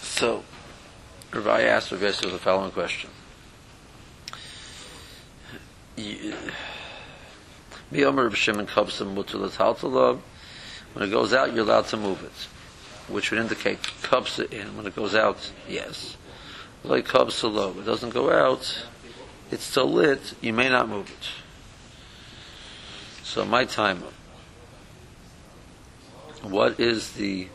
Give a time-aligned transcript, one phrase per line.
[0.00, 0.44] So,
[1.32, 3.08] Rabbi asked Rav Yosef the following question.
[5.96, 6.34] When
[11.08, 14.76] it goes out, you're allowed to move it, which would indicate kabsa in.
[14.76, 16.18] When it goes out, yes.
[16.84, 18.84] Like kabsa low, it doesn't go out.
[19.50, 20.34] It's still lit.
[20.42, 21.30] You may not move it.
[23.24, 24.02] So my time.
[26.42, 27.48] What is the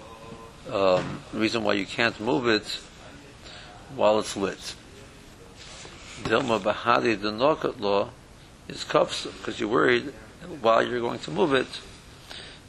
[0.72, 2.80] um, reason why you can't move it
[3.96, 4.76] while it's lit?
[6.24, 8.10] Dilma Bahadi the Nokat law
[8.68, 10.14] is kafsa because you're worried
[10.62, 11.68] while you're going to move it,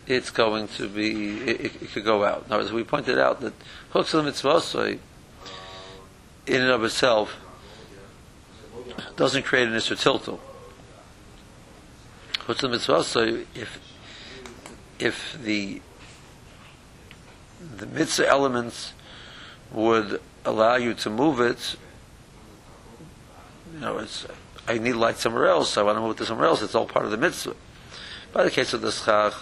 [0.06, 2.48] it's going to be it, it, could go out.
[2.48, 3.54] Now, as we pointed out, that
[3.90, 4.98] hooks of the mitzvah
[6.46, 7.36] in and of itself
[9.16, 10.38] doesn't create an isser.
[12.40, 13.80] Hooks of the mitzvah if
[14.98, 15.80] if the
[17.60, 18.92] the mitzvah elements
[19.72, 21.76] would allow you to move it,
[23.72, 24.26] you know, it's
[24.66, 25.70] I need light somewhere else.
[25.70, 26.62] so I want to move it to somewhere else.
[26.62, 27.54] It's all part of the mitzvah.
[28.32, 29.34] By the case of the schach,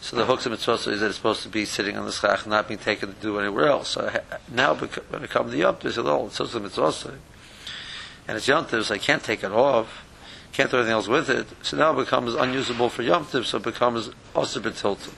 [0.00, 2.46] so the hooks of mitzvah is that it's supposed to be sitting on the schach,
[2.46, 3.90] not being taken to do anywhere else.
[3.90, 4.10] So
[4.50, 7.18] now, when it comes to yom a little it's also mitzvah,
[8.28, 10.04] and it's yom so I can't take it off,
[10.52, 11.46] can't do anything else with it.
[11.62, 15.12] So now it becomes unusable for yom so it becomes also betiltum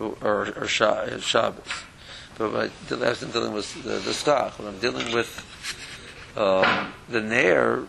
[0.00, 1.34] or, or Shabbos.
[2.38, 4.58] But I wasn't dealing with the, the stock.
[4.58, 5.44] When I'm dealing with
[6.36, 7.84] um, the nair,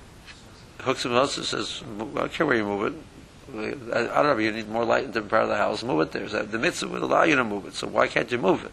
[0.79, 3.93] hooks him also says, I don't care where you move it.
[3.93, 6.01] I, I don't know, you need more light in different part of the house, move
[6.01, 6.27] it there.
[6.29, 8.71] So the mitzvah would allow you to move it, so why can't you move it?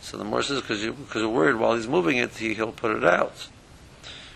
[0.00, 2.96] So the more says, because you, you're worried while he's moving it, he, he'll put
[2.96, 3.48] it out.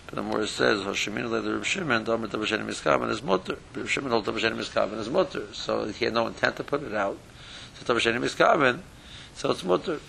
[0.07, 3.57] But the more says, Hashemin le Reb Shimon, Domer Tabashenim Miskavan is mutter.
[3.73, 5.47] Reb Shimon hold Tabashenim Miskavan is mutter.
[5.53, 7.17] So he had no intent to put it out.
[9.35, 9.99] So it's mutter.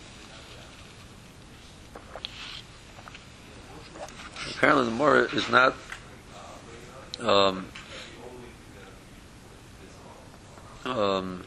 [4.51, 5.74] Apparently the more is not
[7.20, 7.67] um,
[10.85, 11.45] um,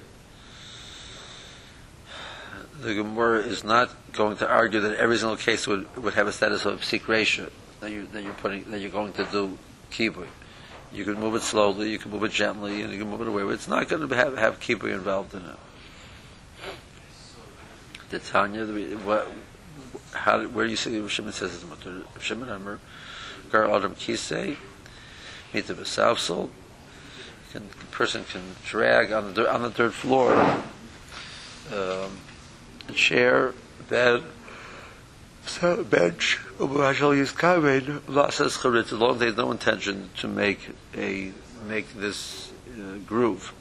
[2.81, 6.31] the Gemara is not going to argue that every single case would, would have a
[6.31, 9.57] status of psik that you that you're putting that you're going to do
[9.91, 10.27] kibui.
[10.91, 13.27] You can move it slowly, you can move it gently, and you can move it
[13.27, 13.43] away.
[13.43, 15.57] But it's not going to have have kibui involved in it.
[18.09, 19.27] The Tanya, what,
[20.13, 22.01] how, where do you see Shimon says it's mutter?
[22.19, 22.79] Shimon Amr,
[23.51, 24.57] Gar Adam Kisei,
[25.53, 26.49] Mita Besavsel,
[27.51, 30.33] can, the person can drag on the on the third floor
[31.73, 32.17] um,
[32.87, 33.53] a chair,
[33.89, 34.23] bed,
[35.45, 36.39] so bench.
[36.57, 38.01] Shall use kaven.
[38.09, 38.91] Allah says charitz.
[38.91, 41.31] As long as they have no intention to make a
[41.67, 43.53] make this uh, groove.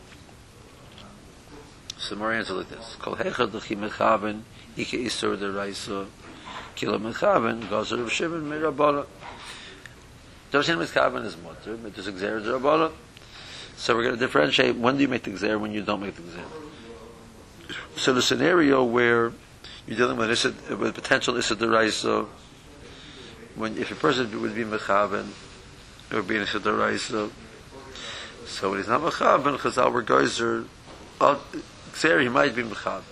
[1.98, 4.42] So more answer like this: Kol hechad lechi mechaven
[4.76, 6.06] ike isur deraisa
[6.76, 9.04] kilo mechaven gazer of shimon mirabana.
[10.52, 12.92] Doshin mechaven is mutter, but there's exer derabana.
[13.76, 16.14] So we're going to differentiate when do you make the gzer, when you don't make
[16.14, 16.44] the gzer.
[17.96, 19.32] So the scenario where
[19.86, 22.26] you're dealing with, isid, with potential issa deraisa,
[23.54, 25.28] when if a person would be mechaben,
[26.10, 27.30] it would be an issa deraisa.
[28.46, 30.66] So when he's not mechaben, chazal regoizer,
[31.98, 33.02] gzer he might be mechaben.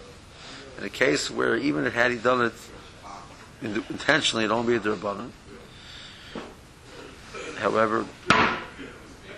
[0.79, 2.53] In a case where even had he done it
[3.63, 5.31] intentionally, it won't be a derabbanan.
[7.57, 8.05] However,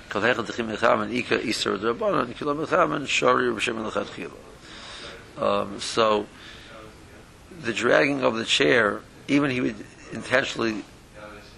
[0.09, 4.33] kol hechel techim mechamen ika iser drabanan kilo mechamen shari b'shem lechatchila.
[5.41, 6.27] Um, so
[7.63, 9.77] the dragging of the chair, even he would
[10.13, 10.85] intentionally,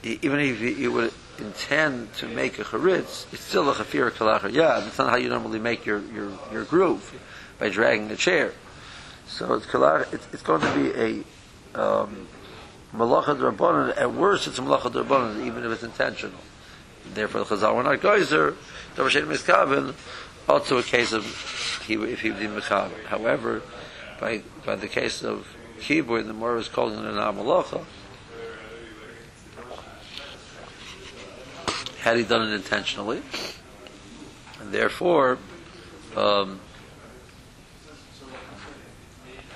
[0.02, 4.52] even if he, he would intend to make a charitz, it's still a chafir kalachar.
[4.52, 7.14] Yeah, that's not how you normally make your, your, your groove
[7.60, 8.52] by dragging the chair.
[9.28, 9.66] So it's
[10.12, 11.24] it's, it's going to be
[11.76, 12.26] a um,
[12.92, 13.96] malacha.
[13.96, 16.40] At worst, it's a malacha drabanan, even if it's intentional.
[17.14, 18.56] Therefore, the Chazal were not geyser.
[18.96, 19.94] Davashen miskaven.
[20.48, 21.24] Also, a case of
[21.86, 23.04] he if he did mechaber.
[23.04, 23.62] However,
[24.18, 25.46] by by the case of
[25.78, 27.84] kibur, the more is it an amalacha.
[32.00, 33.22] Had he done it intentionally,
[34.60, 35.38] and therefore,
[36.16, 36.58] um,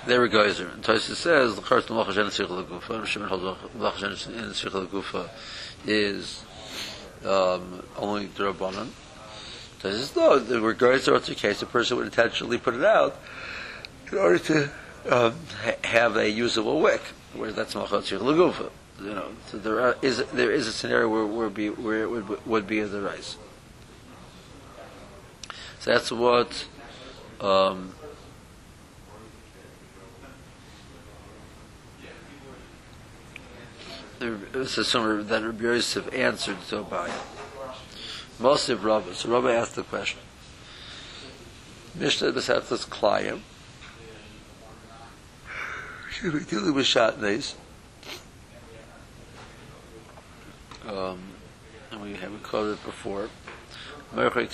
[0.05, 0.43] there we go.
[0.43, 3.05] And Tosis says the first malacha shen sichel gufa.
[3.05, 3.43] Shimon holds
[3.77, 5.29] malacha shen sichel gufa
[5.85, 6.43] is
[7.25, 8.89] um, only Rabbanan.
[9.81, 13.19] So this no, the regards to a case, a person would intentionally put it out
[14.11, 14.63] in order to
[15.09, 17.01] um, ha- have a usable wick,
[17.33, 18.71] where that's Machot Lagufa.
[19.01, 22.09] You know, so there are, is there is a scenario where where, be, where it
[22.09, 23.37] would would be the rice.
[25.79, 26.65] So that's what
[27.41, 27.94] Um,
[34.53, 37.11] it's assumed that Rabbi Yosef answered to Abaye.
[38.39, 40.19] Most of Rabbi, so Rabbi asked the question.
[41.95, 43.39] Mishnah Beseftas Klayim.
[46.11, 47.55] Should we dealing with Shatnez?
[50.87, 51.19] Um,
[51.91, 53.29] and we have quoted before.
[54.13, 54.51] Merchek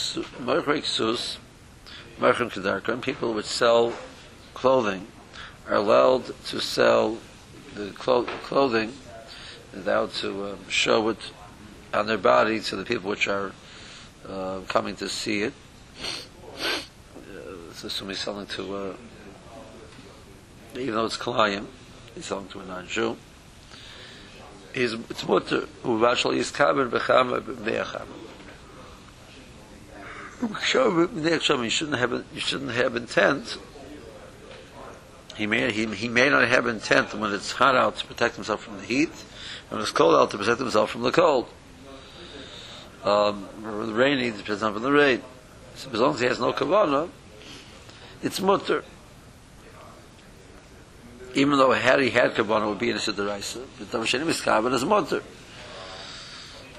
[0.85, 1.37] Sus,
[2.19, 3.93] Merchek Kedarkon, people which sell
[4.53, 5.07] clothing
[5.67, 7.17] are allowed to sell
[7.75, 8.93] the clo- clothing
[9.73, 11.17] allowed to um, show it
[11.93, 13.51] on their body to the people which are
[14.27, 15.53] uh, coming to see it.
[17.15, 18.93] Uh, so somebody's selling to, uh,
[20.75, 21.65] even though it's Kalayim,
[22.15, 23.17] he's selling to a non-Jew.
[24.73, 28.07] He's, it's mutter, uvashal yiskaber bechama b'meacham.
[30.41, 33.57] You shouldn't have, you shouldn't have intent
[35.41, 38.61] he may, he, he may not have intent when it's hot out to protect himself
[38.61, 39.17] from the heat, and
[39.71, 41.47] when it's cold out to protect himself from the cold.
[43.03, 45.21] Um, the rain, he protect himself from the rain.
[45.75, 47.09] So as long as he has no kavana,
[48.21, 48.83] it's mutter.
[51.33, 53.65] Even though he had kavana, would be in a sidaraisa.
[53.79, 55.23] But Tavashenim is kavan is mutter.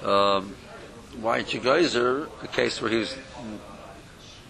[0.05, 0.55] Um,
[1.19, 3.17] why geyser, a case where he's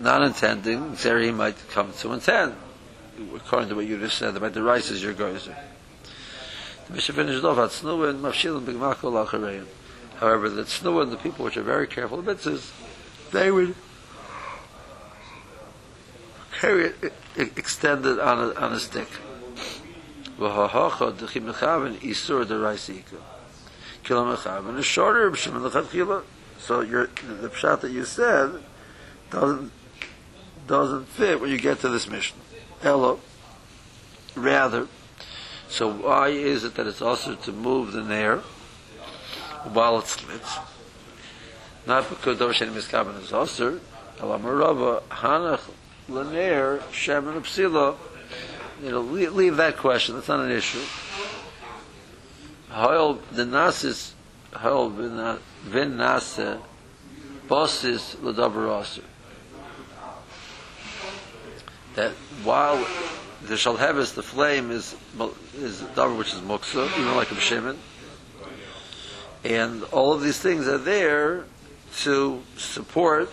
[0.00, 2.55] not intending, there he might come to intend
[3.37, 5.56] according to what you just said about the rice is your geyser.
[6.93, 9.67] Bishop finished off at Tznuah and Mafshilim B'Gmakol Achareim.
[10.17, 12.71] However, the Tznuah and the people which are very careful of mitzvahs,
[13.33, 13.75] they would
[16.61, 16.93] carry
[17.35, 19.09] it extended on a, on a stick.
[20.39, 23.21] V'hahacha d'chim mechaven isur d'raisika.
[24.05, 26.25] Kilo mechaven is shorter b'shem l'chadchila.
[26.59, 27.06] So your,
[27.41, 28.62] the pshat that you said
[29.31, 29.73] doesn't
[30.67, 32.37] doesn't fit when you get to this mission.
[32.83, 33.17] Ella,
[34.37, 34.87] rather.
[35.73, 38.41] So why is it that it's also to move the nair
[39.73, 40.59] while it slits?
[41.87, 43.81] Not because Davar Sheni Miskaban is also.
[44.19, 45.63] Elamarava Hanach
[46.11, 47.97] Lanair Shemin Psila.
[48.83, 50.15] You know, leave, that question.
[50.15, 50.83] That's not an issue.
[52.69, 54.13] The nasis
[54.53, 56.61] Hoil vin nase
[57.49, 59.05] bosses l'davar aser
[61.95, 62.13] that
[62.45, 62.87] while
[63.47, 64.94] the shalhevis, the flame is
[65.56, 67.77] is davar which is muksa, even like a shemen,
[69.44, 71.44] and all of these things are there
[71.99, 73.31] to support,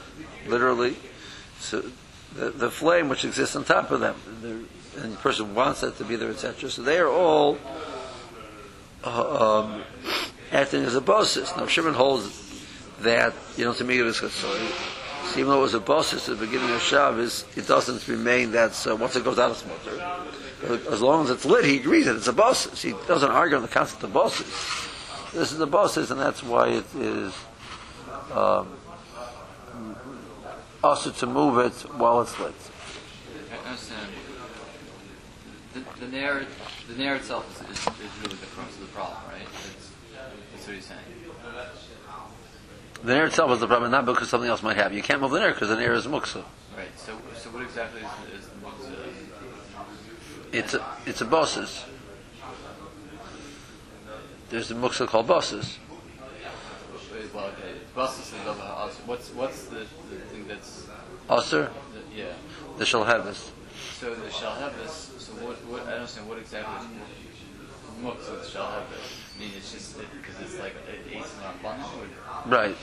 [0.48, 0.96] literally,
[1.60, 1.84] so
[2.36, 4.16] the, the flame which exists on top of them,
[4.98, 6.70] and the person wants that to be there, etc.
[6.70, 7.58] So they are all
[9.04, 9.84] uh, um,
[10.52, 11.56] acting as a basis.
[11.56, 12.48] Now Shimon holds
[13.02, 14.28] that you know to me it is so
[15.36, 18.74] even though it was a bosses at the beginning of Shabbos, it doesn't remain that
[18.74, 20.92] so once it goes out of smotter.
[20.92, 22.82] As long as it's lit, he agrees that it's a bosses.
[22.82, 24.48] He doesn't argue on the concept of bosses.
[25.34, 27.34] This is a bosses, and that's why it is
[28.34, 28.68] um,
[30.84, 32.54] also to move it while it's lit.
[35.74, 36.46] The, the nair,
[36.90, 39.46] the nair itself is, is, is really the crux of the problem, right?
[39.46, 39.92] That's,
[40.52, 41.00] that's what he's saying.
[43.04, 44.96] The nair itself is the problem, not because something else might happen.
[44.96, 46.44] You can't move the nair because the nair is muksa.
[46.78, 46.88] Right.
[46.98, 48.96] So, so what exactly is, is the muksa?
[50.52, 51.86] It's a, it's a bosses.
[54.50, 55.78] There's a muksa called bosses.
[57.34, 57.76] Well, okay.
[57.96, 58.58] Basis is of
[59.06, 60.88] What's what's the, the thing that's
[61.28, 61.70] the,
[62.16, 62.34] yeah?
[62.78, 63.52] the shalhevis.
[63.94, 65.14] So the shall have this.
[65.20, 65.56] So what?
[65.66, 65.84] What?
[65.84, 67.10] I don't understand what exactly is
[68.04, 69.29] muksa have this.
[69.40, 71.80] I mean, it's just because it's like it eats not fun.
[72.52, 72.76] Right.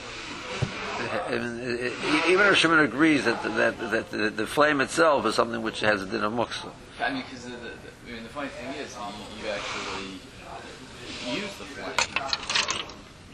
[1.29, 5.27] I mean, it- it- Even if Shimon agrees that, that, that the, the flame itself
[5.27, 6.71] is something which has a din of muksa.
[6.99, 7.57] I mean, because the, the,
[8.09, 12.87] I mean, the funny thing is, you, you actually use the flame,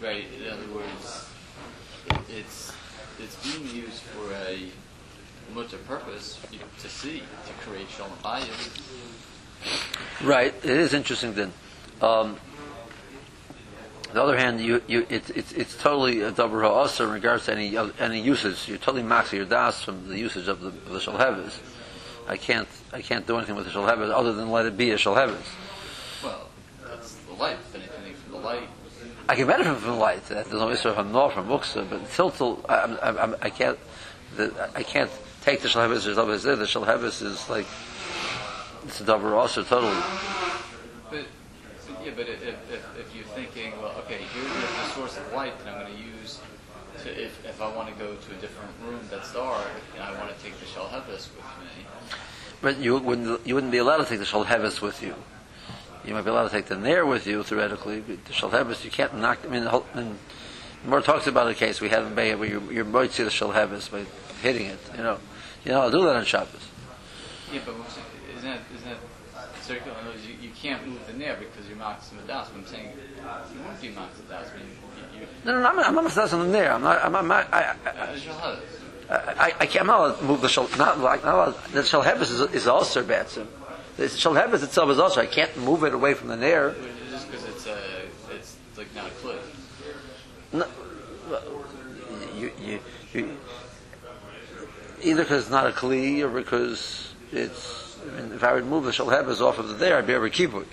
[0.03, 0.25] right?
[0.45, 1.29] In other words,
[2.29, 2.73] it's
[3.21, 4.69] it's being used for a
[5.55, 8.81] much a purpose you know, to see to create shalom bayis.
[10.25, 10.55] Right.
[10.65, 11.53] It is interesting then.
[12.01, 12.37] Um,
[14.13, 17.47] on the other hand, you, you, it's, it's, it's totally a double ha'asa in regards
[17.47, 18.69] to any, any usage.
[18.69, 21.59] You're totally maxing your das from the usage of the, of the shalhevis.
[22.29, 24.97] I can't, I can't do anything with the shalhevis other than let it be a
[24.97, 25.47] shalhevis.
[26.23, 26.47] Well,
[26.87, 27.57] that's the light.
[27.73, 28.69] Benefiting from the light.
[29.31, 30.23] I can benefit from the light.
[30.27, 33.79] That There's no issue I'm not from muksa, but till I, I'm, I'm, I can't,
[34.37, 36.05] the, I can't take the shalhevis.
[36.05, 36.57] The shalhevis there.
[36.57, 37.67] The shalhevis is like
[38.85, 39.95] it's a double also totally.
[41.09, 41.25] But,
[42.05, 45.57] yeah, but if, if, if you're thinking, well, okay, here's the, the source of light
[45.61, 46.41] that I'm going to use
[46.99, 50.19] So if, if I want to go to a different room that's dark and I
[50.19, 51.87] want to take the Shalhevis with me,
[52.61, 55.15] But you wouldn't you wouldn't be allowed to take the Shalhevis with you.
[56.05, 58.01] You might be allowed to take the Nair with you theoretically.
[58.01, 59.39] But the Shalhevis you can't knock.
[59.45, 60.19] I mean, the whole, I mean
[60.85, 63.31] more talks about a case we have in Bay where you're, you're might see the
[63.31, 64.05] Shalhevis by
[64.43, 64.79] hitting it.
[64.97, 65.19] You know,
[65.65, 66.69] you know, I'll do that on Shabbos.
[67.53, 67.75] yeah, but
[68.37, 69.93] isn't that, isn't that circular?
[69.93, 72.47] In other words, you, you can't move the nair because you're Max Madas.
[72.49, 74.53] But I'm saying you won't be Max Madas.
[74.53, 74.67] I mean,
[75.15, 76.73] you, you, No, no, no I'm, not- I'm not on the Nair.
[76.73, 77.05] I'm not.
[77.05, 78.83] I'm, not I, I, uh, Shalhevis.
[79.11, 82.41] I, I can't, I'm not move the shal, not like, not allowed, the shalhevis is,
[82.55, 83.47] is also batsim.
[83.97, 86.75] The shalhevis itself is also, I can't move it away from the nair.
[87.11, 87.79] Just because it's a,
[88.35, 89.59] it's like not a cliff.
[90.53, 90.67] No,
[92.35, 92.81] you, you,
[93.13, 93.37] you,
[95.03, 98.85] either because it's not a kli or because it's, I mean, if I would move
[98.85, 100.67] the shalhevis off of the there, I'd be able to keep it.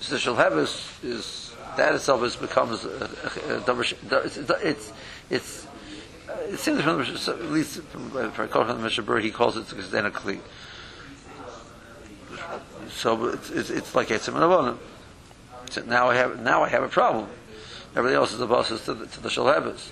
[0.00, 3.80] So the shalhevis is, that itself is becomes a, a, a,
[4.20, 4.92] it's, it's,
[5.30, 5.66] it's,
[6.48, 10.06] it seems from the, at least from, from from the Mishabur, he calls it then
[10.06, 10.40] a kli.
[12.90, 14.76] So it's, it's, it's like it's a
[15.70, 17.28] So now I have now I have a problem.
[17.94, 19.90] Everything else is the bosses to the, to the shalhevis.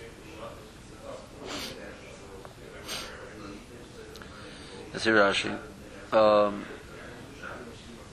[5.02, 5.58] Hear Rashi.
[6.14, 6.64] Um,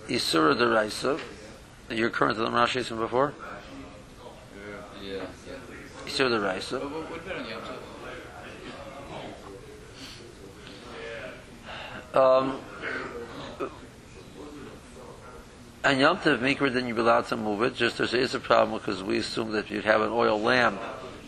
[0.07, 1.19] Isura deraisa.
[1.91, 3.35] You're current to the Rashi from before.
[5.03, 5.17] Yeah.
[5.47, 5.53] yeah.
[6.05, 6.79] Isura deraisa.
[6.79, 7.77] But what, what about on Yom Tov?
[12.13, 12.59] Um,
[15.83, 17.75] and Yom Tov Mikra, then you'd be allowed to move it.
[17.75, 20.81] Just there is a problem because we assume that if you'd have an oil lamp,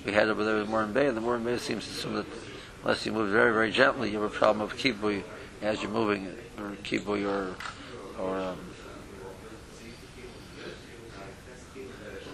[0.05, 1.85] we had it, but there was more in Bay, and the more in Bay seems
[1.85, 2.25] to assume that
[2.81, 5.23] unless you move very, very gently, you have a problem of kibui
[5.63, 7.55] as you're moving it, or kibui, or
[8.21, 8.59] or um,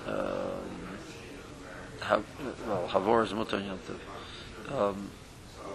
[0.07, 0.63] um,
[2.67, 3.61] well, havor is mutar
[4.69, 5.09] Um,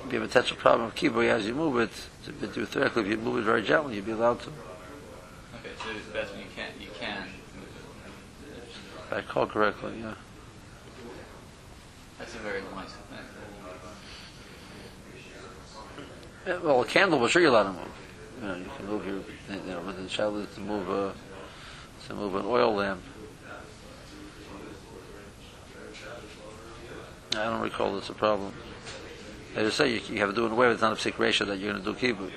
[0.06, 1.90] you have a potential problem of kibui as you move it,
[2.54, 4.48] do theoretically, if you move it very gently, you'd be allowed to.
[4.48, 7.28] Okay, so that's when you can't, you can.
[9.06, 10.14] If I recall correctly, yeah.
[12.18, 13.33] That's a very nice thing.
[16.46, 17.88] Yeah, Well, a candle, we're sure you're allowed to move.
[18.42, 21.14] You know, you can move your, you know, with the child to move a,
[22.06, 23.00] to move an oil lamp.
[27.32, 28.52] I don't recall that's a problem.
[29.56, 30.96] As I say, you, you have to do it in a way that's not a
[30.96, 32.30] psik ratio that you're going to do kibbutz.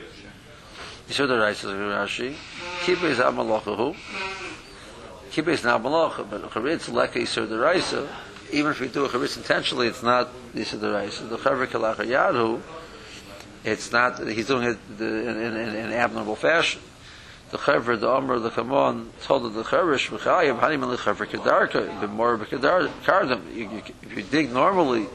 [1.08, 2.36] You said the right says Rashi.
[2.84, 3.96] Kibbutz is amalachahu.
[5.32, 8.08] Kibbutz is not malacha, but charitz leka yisur deraisa.
[8.52, 11.30] Even if you do a charitz intentionally, it's not yisur deraisa.
[11.30, 12.62] The chaver kalacha yadhu.
[13.68, 14.26] It's not.
[14.26, 16.80] He's doing it the- in, an abnormal fashion.
[17.52, 23.42] The chaver, the omer, the chamon told the cheverish v'chayim hanim the chaver kedarka kardam.
[23.54, 25.08] You- you- If you dig normally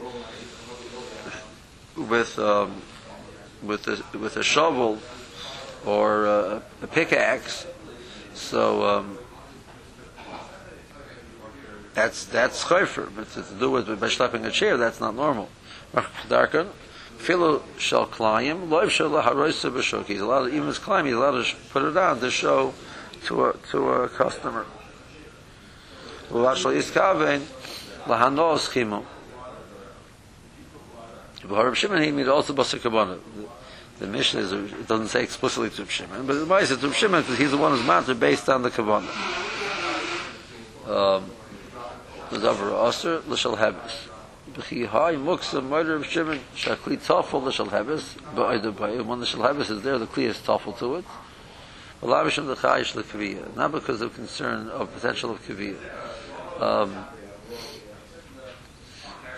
[1.95, 2.83] with um,
[3.63, 4.99] with a, with a shovel
[5.83, 7.65] or uh, a pickaxe,
[8.35, 9.17] so um,
[11.95, 13.09] that's that's chayfer.
[13.15, 15.49] But to do it by schlepping a chair, that's not normal.
[16.29, 16.67] Darkan,
[17.23, 20.05] filo shel klayim, loiv shel laharoisa b'shok.
[20.05, 22.73] He's allowed, even his climb, he's allowed to put it on to show
[23.25, 24.65] to a to a customer.
[26.29, 27.41] Uvashal iskavein
[28.05, 29.05] lahanos chimu.
[31.47, 33.19] B'harab Shimon he made also basa kabana.
[33.99, 37.37] The Mishnah is, it doesn't say explicitly to Shimon, but the Ma'aseh to Shimon because
[37.37, 39.07] he's the one who's mounted based on the kabana.
[40.87, 41.29] Um,
[42.31, 44.12] the davar aser l'shal hebes.
[44.51, 48.15] B'chi hay muksa murder of Shimon shakli tafel l'shal hebes.
[48.35, 51.05] Ba'ayda ba'ayim when the shal hebes is there, the kli is tafel to it.
[52.01, 53.55] V'lavishim the chayish l'kaviyah.
[53.55, 56.61] Not because of concern of potential of kaviyah.
[56.61, 57.05] Um,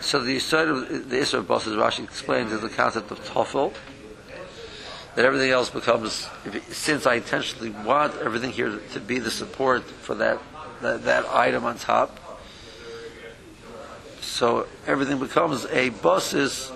[0.02, 3.74] so the side of the Isra Bosses Rashi explains is the concept of tafel.
[5.16, 6.28] That everything else becomes,
[6.70, 10.40] since I intentionally want everything here to be the support for that
[10.82, 12.20] that, that item on top,
[14.26, 16.72] so everything becomes a bus's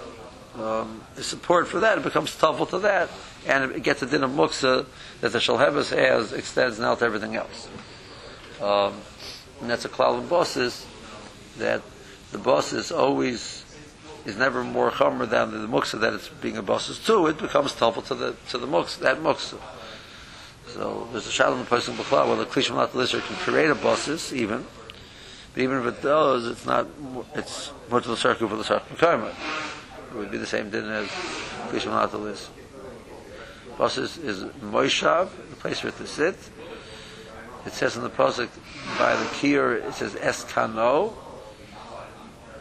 [0.56, 1.98] um, support for that.
[1.98, 3.10] It becomes tafel to that,
[3.48, 4.86] and it gets a din of muksa
[5.22, 7.70] that the shalhevis has extends now to everything else.
[8.62, 8.94] Um,
[9.62, 10.86] and that's a klal of bosses
[11.58, 11.82] that
[12.32, 13.66] the boss is always
[14.26, 17.28] is never more chomer than the muksa that it's being a boss to.
[17.28, 19.60] It becomes tafel to the to the muksa that muksa.
[20.68, 24.32] So there's a shalom in the person where the klishim lister can create a bosses
[24.32, 24.66] even,
[25.54, 26.88] but even if it does, it's not.
[27.36, 29.34] It's much of the circle for the circle karma.
[30.12, 31.08] It would be the same din as
[31.70, 32.52] klishim lat lister.
[33.78, 36.36] Bosses is moishav, the place where to sit.
[37.66, 38.50] It says in the pasuk
[38.98, 41.14] by the kier, it says eskano,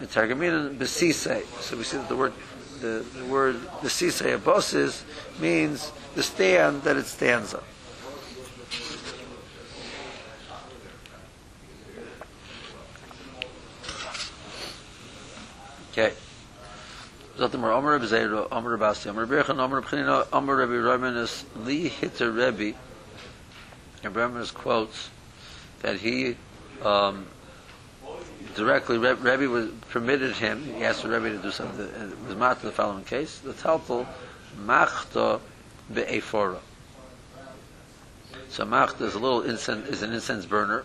[0.00, 1.44] Targumina besise.
[1.60, 2.32] So we see that the word
[2.80, 5.04] the, the word besise abosses
[5.40, 7.62] means the stand that it stands on.
[15.98, 16.14] Okay.
[17.36, 21.44] Zatem er Omer Rebbe Zeira, Omer Asi, Omer Yechon, Omer Rebbe Chanina, Omer Rebbe Romanus,
[21.56, 22.78] Li Hitter Rebbe,
[24.04, 25.10] and Romanus quotes
[25.82, 26.36] that he
[26.84, 27.26] um,
[28.54, 32.18] directly, Reb- Rebbe was permitted him, he asked the Rebbe to do something, and it
[32.20, 34.06] was in the following case, the Taltel,
[34.56, 35.40] Machta
[35.92, 36.60] Be'efora.
[38.50, 40.84] So Machta is a little incense, is an incense burner,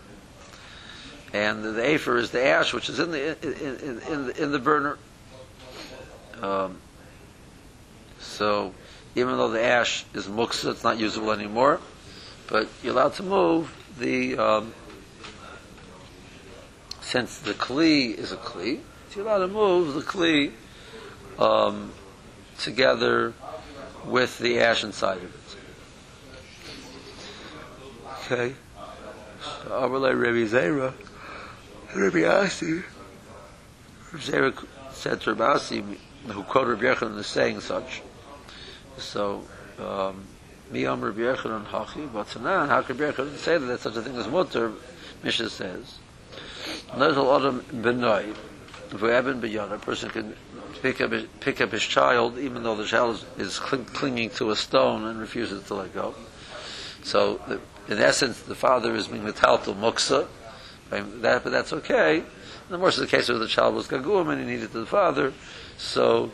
[1.34, 4.52] and the, afer is the ash which is in the in, in, in, the, in
[4.52, 4.96] the burner.
[6.40, 6.78] Um,
[8.20, 8.72] so
[9.16, 11.80] even though the ash is muksa, it's not usable anymore,
[12.48, 14.72] but you're allowed to move the um,
[17.00, 18.80] since the kli is a kli,
[19.14, 20.52] you're allowed to move the kli
[21.38, 21.92] um,
[22.58, 23.34] together
[24.06, 25.30] with the ash inside of it.
[28.32, 28.54] Okay.
[29.42, 30.94] So, Amalei Rebbe Zera.
[31.94, 32.82] Rabbi Asi,
[34.12, 34.56] Rabbi
[34.92, 35.84] said to Rabbi Asi,
[36.26, 38.02] who quoted Rabbi Yochanan as saying such.
[38.98, 39.44] So,
[39.78, 40.24] um,
[40.72, 44.02] Mi Am Rabbi Yochanan Hachi, but Tanan, how could Rabbi Yochanan say that such a
[44.02, 44.72] thing as mutter?
[45.22, 45.98] Mishnah says,
[46.90, 48.34] Nozal Adam Benoi,
[48.90, 50.34] V'eben B'yon, a person can
[50.82, 54.30] pick up, his, pick up his child, even though the child is, is cling, clinging
[54.30, 56.14] to a stone and refuses to let go.
[57.04, 57.60] So, the,
[57.92, 60.26] in essence, the father is being metaltal muksa,
[60.90, 62.18] that, but that's okay.
[62.18, 62.26] And
[62.68, 65.32] the worst of the case where the child was gagum and he needed the father,
[65.76, 66.30] so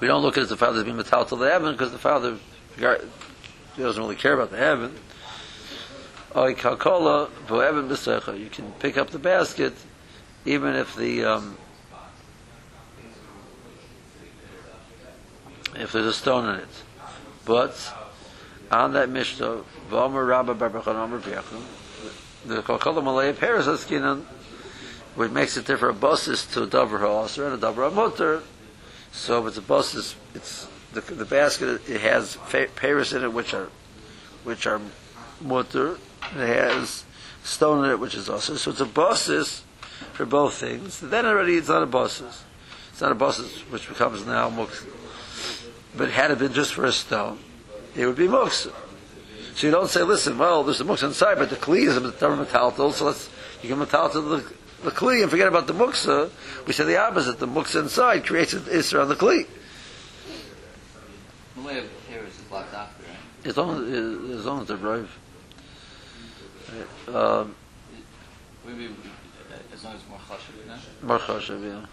[0.00, 2.38] we don't look at the father being metal to the heaven because the father
[2.78, 4.94] doesn't really care about the heaven.
[6.34, 6.54] You
[8.50, 9.72] can pick up the basket
[10.44, 11.56] even if the um,
[15.74, 16.82] if there's a stone in it.
[17.44, 17.92] But
[18.70, 21.62] on that Mishnah, Rabba B'yachim,
[22.46, 24.22] the Kokala Malaya Paris Askinan,
[25.14, 28.42] which makes it different buses to a Dover Ha'asr and a Dover Ha'mutter.
[29.12, 32.38] So if it's a bus, it's, the, the basket, it has
[32.76, 33.68] Paris in it, which are,
[34.44, 34.80] which are
[35.40, 35.98] mutter.
[36.34, 37.04] It has
[37.42, 38.56] stone in it, which is also.
[38.56, 39.62] So it's a buses
[40.12, 41.00] for both things.
[41.00, 42.44] Then already it's not a buses.
[42.90, 44.86] It's not a buses, which becomes now muksa.
[45.96, 47.38] But had it been just for a stone,
[47.94, 48.72] it would be muksa.
[49.56, 52.00] So you don't say, listen, well, there's the muksa inside, but the kli is a
[52.02, 53.30] metaltal, so let's,
[53.62, 56.30] you can metaltal the, the kli and forget about the muksa.
[56.66, 57.38] We say the opposite.
[57.38, 59.46] The muksa inside creates an isra on the kli.
[61.54, 63.46] The way of Paris is blocked off, right?
[63.48, 65.18] As long as, as long as they're brave.
[67.08, 67.54] Um,
[68.66, 68.90] Maybe
[69.72, 71.08] as long as more chashuv, no?
[71.08, 71.86] More chashav, yeah.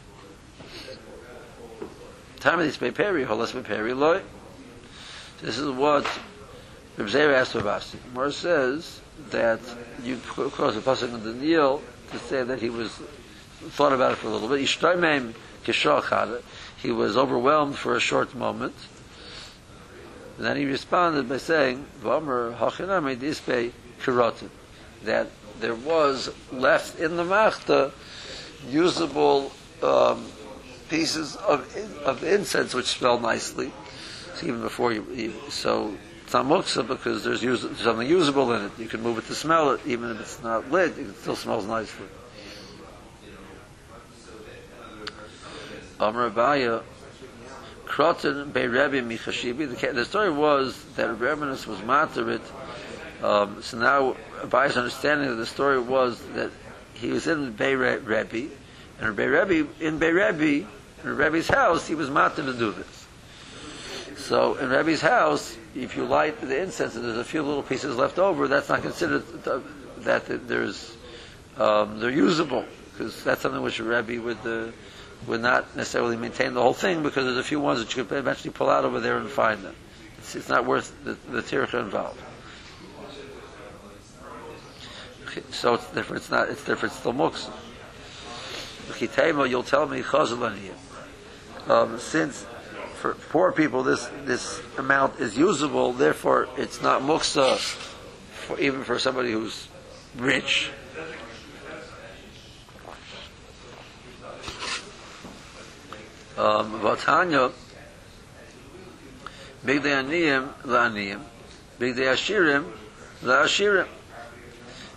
[2.42, 4.22] Time of this peri, holas peri loy.
[5.42, 6.06] This is what
[6.96, 7.98] Reb Zera asked Rav Asi.
[8.14, 9.02] Mar says
[9.32, 9.60] that
[10.04, 12.92] you cross the pasuk in Daniel to say that he was
[13.72, 14.60] thought about it for a little bit.
[14.60, 15.34] Ishtaimem
[15.66, 16.44] kishachad.
[16.78, 18.76] He was overwhelmed for a short moment.
[20.38, 24.50] And then he responded by saying, "V'amer hachinami dispe kirotin,"
[25.04, 25.30] that
[25.60, 27.92] there was left in the machta
[28.70, 29.52] usable
[29.82, 30.26] um,
[30.90, 31.62] pieces of
[32.06, 33.72] of incense which smell nicely.
[34.36, 35.96] So even before you so
[36.34, 38.72] it's not muksa because there's use, something usable in it.
[38.80, 40.98] You can move it to smell it, even if it's not lit.
[40.98, 42.08] It still smells nicely.
[46.00, 46.82] Amr Abaye,
[47.86, 49.94] Krotin Bei Rebbe Michashibi.
[49.94, 52.42] The, story was that Rebbeinu was materit.
[53.24, 56.50] Um, so now Abaye's understanding of the story was that
[56.96, 58.50] he was in Bei Rebbe,
[59.00, 60.68] and Bei Rebbe in Bei Rebbe,
[61.04, 63.03] in Rebbe's house, he was matir to do this.
[64.34, 67.96] So in Rebbe's house, if you light the incense and there's a few little pieces
[67.96, 69.22] left over, that's not considered
[70.00, 70.98] that there's
[71.60, 74.72] um, they're usable because that's something which a Rebbe would uh,
[75.28, 78.18] would not necessarily maintain the whole thing because there's a few ones that you could
[78.18, 79.76] eventually pull out over there and find them.
[80.18, 82.20] It's, it's not worth the, the tircha involved.
[85.52, 86.24] So it's different.
[86.24, 86.50] It's not.
[86.50, 86.92] It's different.
[86.94, 87.52] It's still muksa.
[89.48, 90.04] You'll tell me
[91.70, 92.48] um, since
[93.04, 98.98] for poor people this this amount is usable, therefore it's not muksa for, even for
[98.98, 99.68] somebody who's
[100.16, 100.72] rich.
[106.38, 107.52] Um, Vatanya,
[109.66, 111.20] big day aniyim la'aniyim,
[111.80, 112.72] big day ashirim
[113.22, 113.88] la'ashirim.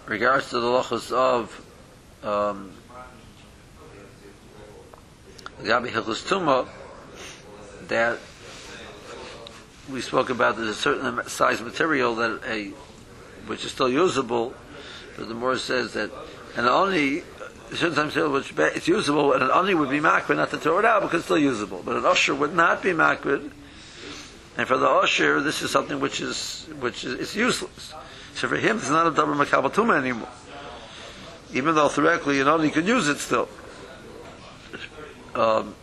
[0.06, 1.60] Regards to the lochus of
[2.22, 2.70] um,
[5.62, 6.68] Gabi Hilchus Tuma,
[7.88, 8.18] that
[9.90, 12.68] we spoke about there's a certain size material that a,
[13.46, 14.54] which is still usable,
[15.16, 16.10] but the more says that,
[16.56, 17.22] and only
[17.70, 21.02] material which it's usable, and an only would be makbid not to throw it out
[21.02, 23.50] because it's still usable, but an usher would not be makbid,
[24.56, 27.92] and for the usher, this is something which is which is it's useless.
[28.34, 30.28] So for him, it's not a double makabel tuma anymore,
[31.52, 33.48] even though theoretically an only can use it still.
[35.34, 35.74] Um,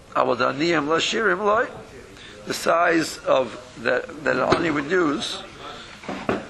[2.46, 5.42] the size of that that oni would use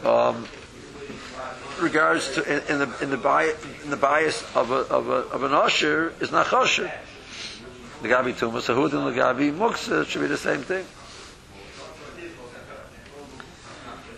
[0.03, 0.47] um,
[1.79, 5.27] regards to in, in the in the bias in the bias of a of a
[5.33, 6.91] of an usher is not kosher.
[8.01, 10.85] The gabi tuma so who the gabi muksa should be the same thing.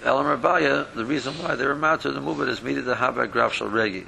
[0.06, 3.30] Elam Rabaya, the reason why they were matter to move it is meted the Haba
[3.30, 4.06] Graf Shal Regi.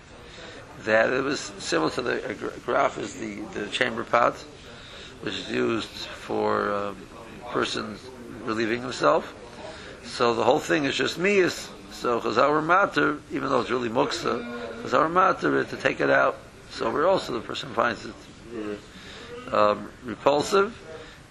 [0.81, 4.35] That it was similar to the graph is the, the chamber pot,
[5.21, 6.97] which is used for um,
[7.51, 7.97] person
[8.45, 9.33] relieving himself.
[10.03, 11.69] So the whole thing is just miyas.
[11.91, 14.43] So chazar matter, even though it's really muksa,
[14.83, 16.37] chazar matter to take it out.
[16.71, 18.13] So we're also the person finds it
[19.51, 20.77] um, repulsive,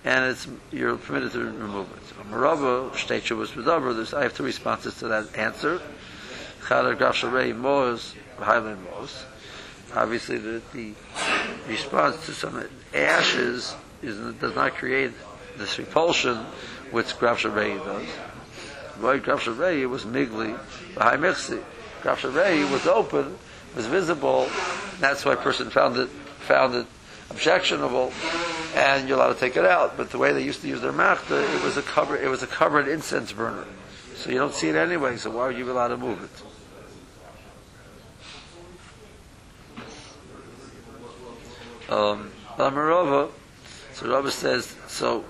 [0.05, 2.31] and it's you're permitted to remove it.
[2.31, 5.81] Marava shtecha was There's I have two responses to that answer.
[6.63, 9.25] Chadar mos highland mos.
[9.95, 10.93] Obviously, the, the
[11.69, 15.13] response to some ashes is, does not create
[15.59, 16.37] this repulsion
[16.91, 18.07] which Graf Shabei does.
[19.01, 20.57] Why Graf Shabei was migli,
[20.97, 21.63] high mixi.
[22.03, 23.37] Graf Shabei was open,
[23.75, 24.49] was visible.
[25.01, 26.87] That's why a person found it found it
[27.31, 28.13] objectionable,
[28.75, 29.97] and you're allowed to take it out.
[29.97, 32.43] But the way they used to use their machta, it was a cover, it was
[32.43, 33.67] a covered incense burner,
[34.15, 35.17] so you don't see it anyway.
[35.17, 36.43] So why are you allowed to move it?
[41.89, 43.31] Um, so
[44.03, 45.25] Rabbi says, so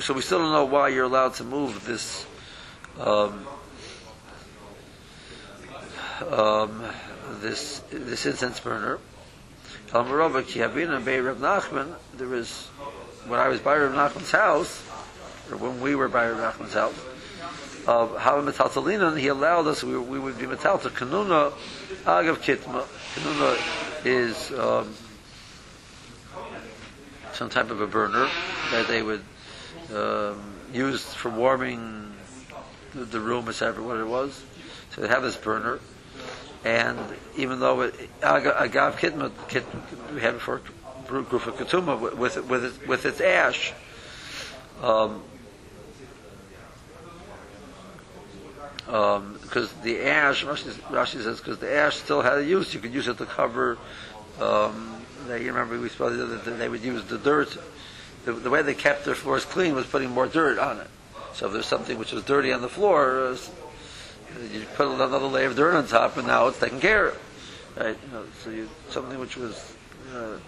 [0.00, 2.24] so we still don't know why you're allowed to move this
[2.98, 3.46] um,
[6.30, 6.84] um,
[7.40, 8.98] this this incense burner.
[9.92, 10.10] There was
[13.26, 14.82] when I was by Rav Nachman's house,
[15.50, 16.94] or when we were by Rav Nachman's house,
[17.84, 21.52] Hava Metaltalina, he allowed us, we, we would be metal to Kanuna
[22.04, 22.86] Agav Kitma.
[23.14, 23.58] Kanuna
[24.04, 24.94] is um,
[27.32, 28.28] some type of a burner
[28.70, 29.22] that they would
[29.94, 32.12] um, used for warming
[32.94, 34.42] the, the room, etc., what it was.
[34.90, 35.80] So they have this burner,
[36.64, 36.98] and
[37.36, 39.30] even though it, agav kitma,
[40.14, 40.60] we have it for
[41.06, 43.72] group of ketuma with with with, it, with its ash.
[44.82, 45.22] Um,
[48.84, 52.74] because um, the ash, Rashi, says, because the ash still had a use.
[52.74, 53.78] You could use it to cover.
[54.40, 57.56] Um, they, you remember we spoke that they would use the dirt
[58.24, 60.88] the, the, way they kept their floors clean was putting more dirt on it.
[61.34, 63.36] So if there's something which was dirty on the floor, uh,
[64.52, 67.18] you put another layer of dirt on top, and now it's taken care of.
[67.76, 67.96] Right?
[68.06, 69.74] You know, so you, something which was
[70.14, 70.38] uh,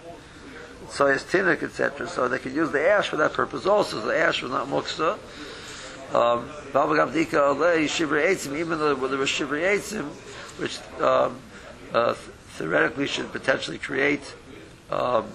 [0.87, 2.07] soyastinic, etc.
[2.07, 4.01] So they could use the ash for that purpose also.
[4.01, 5.17] The ash was not muksa.
[6.13, 6.49] Um,
[8.55, 10.05] even though there was shivri etzim,
[10.59, 11.39] which um,
[11.93, 14.35] uh, theoretically should potentially create
[14.91, 15.25] um,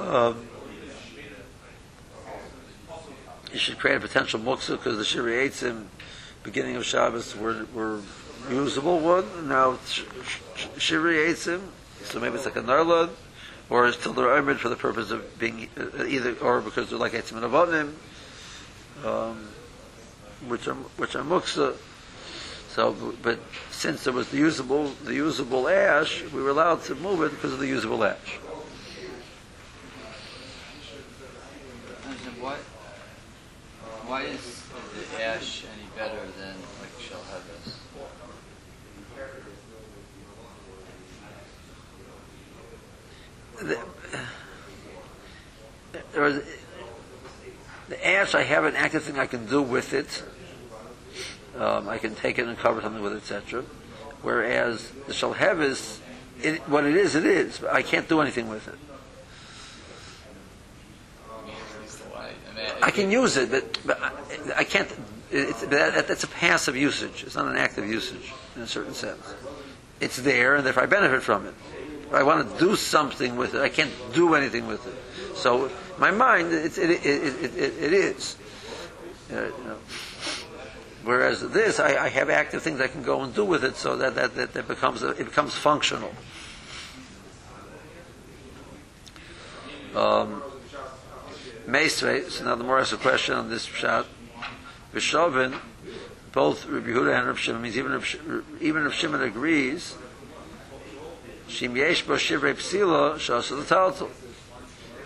[0.00, 0.48] um,
[3.52, 5.86] you should create a potential muksa because the shiri eitzim
[6.42, 8.00] beginning of Shabbos were, were
[8.50, 9.48] usable one.
[9.48, 9.78] Now
[10.76, 11.60] shiri eitzim,
[12.02, 13.10] so maybe it's like a narlad,
[13.70, 16.98] or it's still their image for the purpose of being uh, either or because they're
[16.98, 17.94] like eitzim and avonim,
[19.06, 19.48] um,
[20.48, 21.76] which are which are muksa.
[22.68, 23.38] So, but
[23.70, 27.52] since there was the usable the usable ash, we were allowed to move it because
[27.52, 28.38] of the usable ash.
[34.06, 34.62] Why is
[34.94, 37.76] the ash any better than like shalheves?
[43.62, 43.78] The,
[46.12, 46.42] there
[47.88, 50.22] the ash, I have an active thing I can do with it.
[51.56, 53.62] Um, I can take it and cover something with it, etc.
[54.22, 55.98] Whereas the shalheves,
[56.42, 57.58] it, what it is, it is.
[57.58, 58.78] But I can't do anything with it.
[62.84, 64.88] I can use it, but, but I, I, can't.
[65.30, 67.24] That, that's a passive usage.
[67.24, 69.34] It's not an active usage in a certain sense.
[70.00, 71.54] It's there, and therefore I benefit from it.
[72.10, 73.62] But I want to do something with it.
[73.62, 75.36] I can't do anything with it.
[75.36, 78.36] So my mind, it, it, it, it is.
[79.32, 79.78] Uh, you know.
[81.04, 83.96] Whereas this, I, I, have active things I can go and do with it, so
[83.96, 86.12] that that, that, that becomes a, it becomes functional.
[89.94, 90.42] Um,
[91.66, 94.06] Meisrei, so now the more has a question on this shot.
[94.92, 95.58] Vishovin,
[96.32, 98.16] both Rabbi Yehuda and Rabbi Shimon, means even if,
[98.60, 99.96] even if Shimon agrees,
[101.48, 104.08] Shim Yesh Bo Shivrei Psila, Shasa.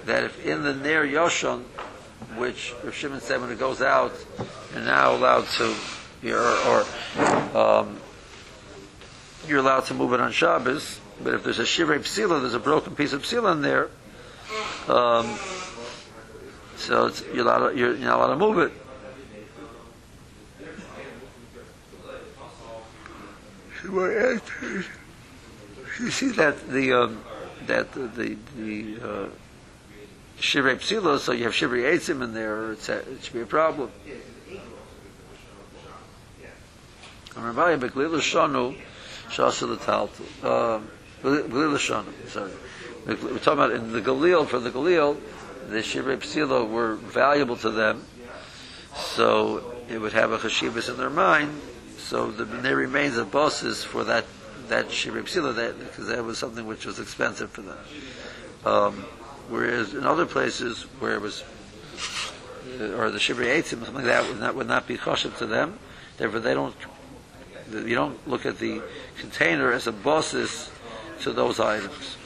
[0.04, 1.62] That if in the Ner Yoshon,
[2.36, 4.12] which Rabbi Shimon said when it goes out,
[4.72, 5.74] you're now allowed to,
[6.24, 6.84] or,
[7.56, 8.00] um,
[9.46, 12.58] you're allowed to move it on Shabbos, but if there's a Shivrei Psila, there's a
[12.58, 13.90] broken piece of Psila in there,
[14.88, 15.38] um,
[16.78, 18.72] so you're, you're, you're not allowed to move it.
[26.00, 27.24] You see that the um,
[27.66, 29.28] that the the, the uh,
[30.38, 33.90] psilo, so you have shivrei eitzim in there, it's a, it should be a problem.
[39.30, 39.76] Shasa
[41.78, 42.50] Shanu, sorry.
[43.06, 45.16] We're talking about in the Galil, for the Galil,
[45.68, 48.04] the Shivrei Psilo were valuable to them,
[48.96, 51.60] so it would have a chashivas in their mind,
[51.98, 54.24] so the, there remains a bosses for that
[54.68, 57.78] that Shivrei Psila, that, because that was something which was expensive for them.
[58.66, 58.94] Um,
[59.48, 61.42] whereas in other places where it was,
[62.78, 65.46] uh, or the Shivrei Eitzim, something like that would not, would not be choshev to
[65.46, 65.78] them,
[66.18, 66.74] therefore they don't,
[67.72, 68.82] you don't look at the
[69.18, 70.70] container as a bosses
[71.22, 72.17] to those items.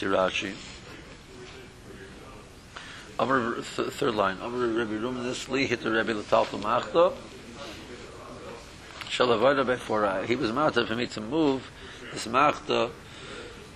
[0.00, 0.54] Sirachi.
[3.18, 4.38] Amr, th- third line.
[4.40, 7.12] Amr Rabbi Ruminis Li hit the Rabbi Latalta Machta.
[9.10, 11.70] Shalavada before he was matter for me to move
[12.12, 12.90] this Machta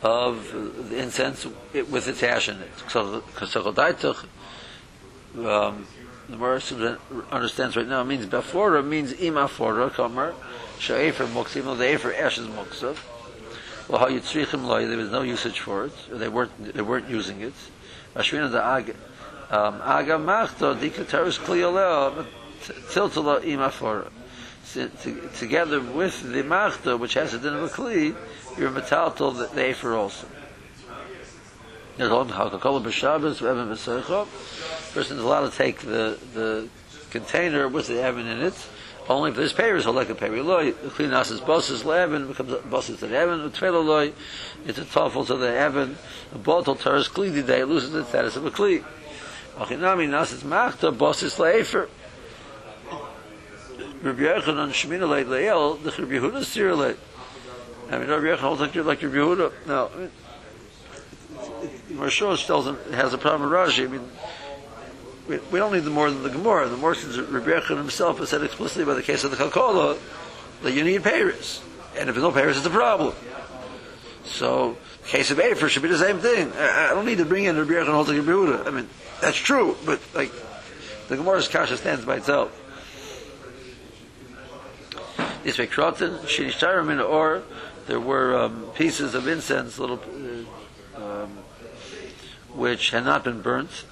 [0.01, 2.71] of the incense with its ash in it.
[5.37, 5.87] Um,
[6.29, 6.97] the Morrison
[7.31, 10.33] understands right now it means before means imafora kamer
[10.79, 12.97] sha'efer even the efer ash is muksa
[13.88, 15.92] well how you tzrichim loy there was no usage for it.
[16.11, 17.55] They weren't they weren't using it.
[18.14, 18.97] Ashwina the ag
[19.51, 22.27] um, aga machto dikataris kliyoleo
[22.62, 24.11] tiltala imafora
[25.38, 28.16] together with the machto which has a din of a kli
[28.59, 30.27] you're metaltal the, the efer also.
[31.97, 36.68] There's a lot of hakakol b'shabbos v'evan b'seichot person is allowed to take the the
[37.11, 38.55] container with the evan in it.
[39.07, 40.73] Only if there's payers, like a peri loy.
[40.73, 43.51] Clean his bosses leaven becomes bosses to the evan.
[43.51, 44.12] Utrela loy,
[44.67, 45.99] it's a toffel to the evan.
[46.35, 48.83] A bottle turns kli day loses the status of a kli.
[49.57, 51.88] Achinami nasis machta bosses leifer.
[54.03, 56.97] Rabbi Yochanan Shemina leit leil the Rabbi Yehuda sir leit.
[57.90, 59.53] I mean Rabbi Yochanan holds like Rabbi Yehuda.
[59.67, 59.90] Now,
[61.90, 63.85] Marshaw tells him has a problem with Rashi.
[63.85, 64.09] I mean
[65.29, 66.69] we, don't need the more than the Gemara.
[66.69, 69.99] The more since Rabbi himself has said explicitly by the case of the Kalkola
[70.63, 71.63] that you need Paris.
[71.97, 73.15] And if there's no Paris, it's a problem.
[74.25, 76.53] So, the case of Afer should be the same thing.
[76.53, 78.89] I, I don't need to bring in Rabbi Yechon holds like Rabbi I mean,
[79.21, 80.33] that's true, but like,
[81.09, 82.61] the Gemara's kasha stands by itself.
[85.43, 87.43] This way, Krotin, Shinishtarim in or
[87.87, 90.01] there were um, pieces of incense, little,
[90.97, 91.31] uh, um,
[92.55, 93.85] which had not been burnt,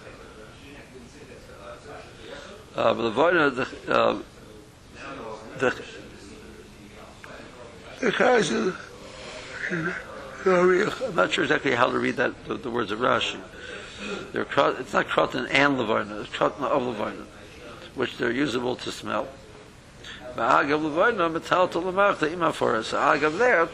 [2.74, 4.18] but the void the uh,
[5.58, 5.82] the
[8.00, 8.74] the Chazal.
[10.44, 13.40] I'm not sure exactly how to read that the, the words of Rashi.
[14.32, 17.24] They're, it's not krotin and levarna, it's krotin of levarna,
[17.94, 19.28] which they're usable to smell.
[20.34, 22.82] But agav levarna metal to lemachta imafora.
[22.82, 23.68] So agav there,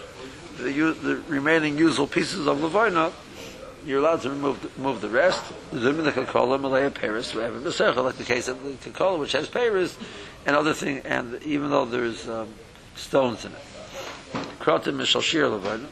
[0.58, 3.12] the, the remaining usable pieces of levarna
[3.88, 5.42] you're allowed to remove the, remove the rest.
[5.72, 9.96] Paris, like the case of the Kakala, which has Paris,
[10.44, 12.52] and other thing, and even though there's um,
[12.96, 13.58] stones in it.
[14.60, 15.88] Krotim Mishal Shir Levana,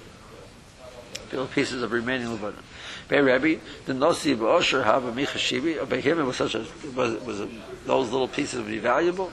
[1.32, 2.58] little pieces of remaining Levana.
[3.08, 7.18] Bei Rebbe, the Nosi B'Osher Hava Micha Shibi, by him it was such a, was,
[7.22, 7.48] was a,
[7.86, 9.32] those little pieces would be valuable.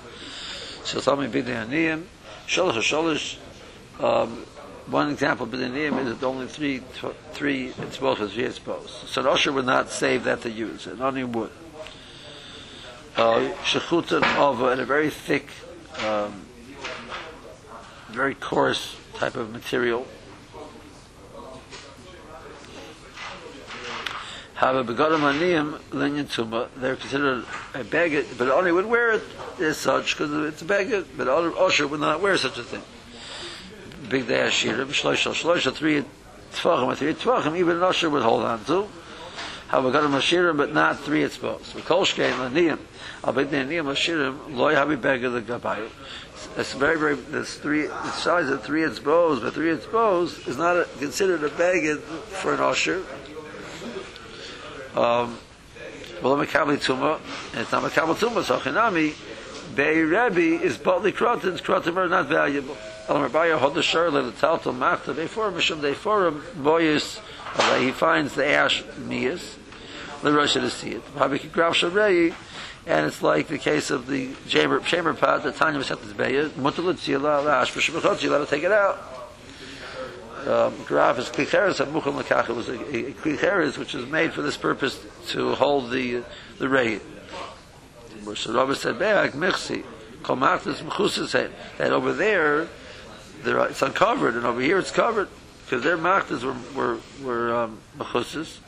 [0.84, 2.04] Shaltami B'Dei Aniyim,
[2.48, 3.38] Sholosh HaSholosh,
[4.02, 4.46] um,
[4.88, 6.82] one example, but in him is that only three,
[7.32, 8.90] three exposed for three exposed.
[9.08, 11.52] So Osher would not save that to use, and only wood.
[13.16, 15.48] Shechutan uh, of a very thick,
[16.06, 16.42] um,
[18.10, 20.06] very coarse type of material.
[24.58, 26.70] A begodim aniyim linyan tuma.
[26.78, 29.24] They're considered a baggage, but only would wear it
[29.60, 31.06] as such because it's a baggage.
[31.18, 32.82] But Osher would not wear such a thing
[34.14, 36.06] big day Ashira, Shlosh Shlosh, three
[36.54, 38.88] Tvachim, three Tvachim, even an Usher would hold on to.
[39.70, 41.76] Havagadim Mashirim, but not three exposed.
[41.76, 42.78] V'kolshkein Laniyim,
[43.24, 45.90] Abed Laniyim Mashirim, Loy Habi Bega the Gabayim.
[46.58, 50.78] It's very, very, this three, the size of three exposed, but three exposed is not
[50.78, 52.98] a, considered a beged for an usher.
[54.94, 55.40] Um,
[56.22, 57.20] well, Makabli Tuma,
[57.54, 59.16] and it's not Makabli Tuma, so Chinami,
[59.76, 62.78] Bei Rebbe is Botli Krotins, Krotim are not valuable.
[63.10, 67.20] El Rabbiya Hod the Sherle, the Taltal Machta, Before Mishum Deforum, Boyus,
[67.78, 69.58] he finds the ash Mias,
[70.22, 72.34] the Rosh Habik Grav Sharei,
[72.86, 76.14] and it's like the case of the chamber, chamber pot that Tanya was at this
[76.14, 78.98] Beya, Mutalut Zila, Ash, for Shemachot, you let her take it out.
[80.48, 84.42] Um, Graf is Klicheres, and Mukham Lakach, it was a, a, which is made for
[84.42, 86.24] this purpose to hold the,
[86.58, 87.02] the rate.
[88.36, 89.84] So Rabbi said, Be'ak, Michsi,
[90.22, 92.70] Komatis, Mechusas, that over there,
[93.44, 95.28] there it's uncovered, and over here it's covered,
[95.66, 98.60] because their machtas were, were, were um, Mechusas.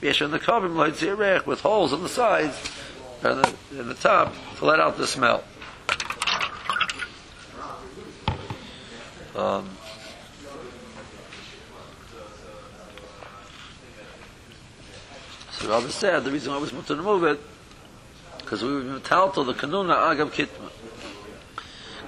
[0.00, 2.58] Yesh on the kavim zirech with holes on the sides
[3.22, 5.44] and the, and the top to let out the smell.
[9.36, 9.70] Um,
[15.52, 17.40] so Rabbi said the reason we was to remove it
[18.38, 20.70] because we were told to the kanuna agav kitma.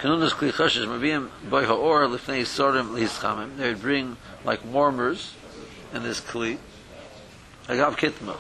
[0.05, 3.57] Kanuna is kli chashish maviyim boy ha'or lifnei sorim lihischamim.
[3.57, 5.33] They would bring like warmers
[5.95, 6.59] in this kli.
[7.69, 8.37] Agav kitma.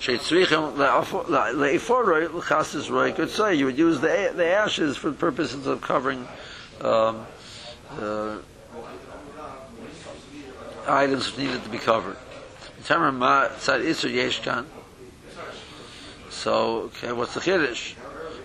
[0.00, 3.12] Sheitzrichim le'iforoi l'chasis roi.
[3.12, 6.26] Could say you would use the the ashes for purposes of covering
[6.80, 7.24] um,
[8.00, 8.38] uh,
[10.88, 12.16] items which needed to be covered.
[16.30, 17.40] So, okay, what's the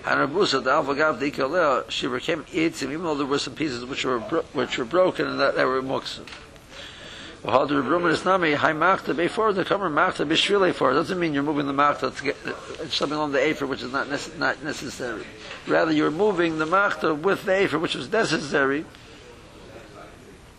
[0.09, 0.27] chiddush?
[0.27, 4.05] Hanabusa the alpha gav dikaleh she became itzim even though there were some pieces which
[4.05, 6.25] were which were broken and that, that were muksim.
[7.41, 11.17] Well, the Rebruman is nami high machta before the comer machta bishvile for It doesn't
[11.17, 12.35] mean you're moving the machta to get
[12.81, 15.23] it's something on the afer which is not nece- not necessary.
[15.65, 18.85] Rather, you're moving the machta with the afer which was necessary.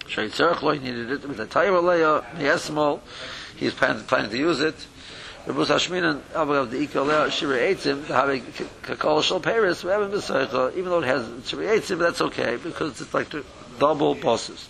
[0.07, 3.01] Shaitzarach loy needed it with the tayyavaleya yesmol.
[3.57, 4.87] He's planning, planning to use it.
[5.47, 8.43] Rebus Hashminan Avagav the Ikaleh Shira Eitzim the Habe
[8.83, 13.01] Kakol Shal Paris we haven't been even though it has Shira Eitzim that's okay because
[13.01, 13.45] it's like the
[13.79, 14.69] double bosses.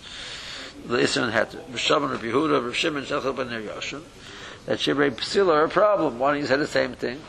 [0.86, 4.02] The Isran had to B'Shavan Rabbi Yehuda Rabbi Shimon Shachal Ben Yashin
[4.66, 6.18] that Shirei Psila a problem.
[6.20, 7.20] One don't you say the same thing.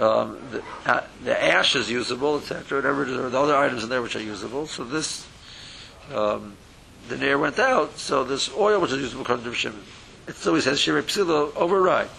[0.00, 3.88] Um, the, uh, the ash is usable etc whatever there are the other items in
[3.88, 4.66] there which are usable.
[4.66, 5.26] So this
[6.12, 6.56] um,
[7.08, 9.80] the nair went out so this oil which is usable comes to Shimon.
[10.26, 12.10] It so he says Shirei Psila override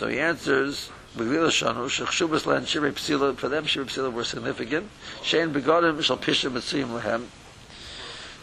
[0.00, 4.88] so he answers, for them Shirei Psila were significant.
[5.22, 7.26] Shein begodim shall pishim etzim lehem.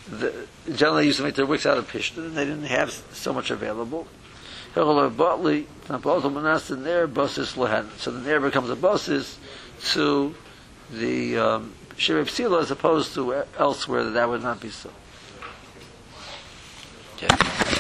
[0.08, 3.34] The, generally, used to make their wicks out of pishtim, and they didn't have so
[3.34, 4.06] much available.
[4.76, 7.90] Hechol Bartley, Napoleon Manasseh, their buses lehem.
[7.98, 9.40] So the Nair becomes a buses
[9.94, 10.36] to
[10.92, 14.92] the um, Shirei Psila as opposed to elsewhere that that would not be so.
[17.16, 17.77] Okay.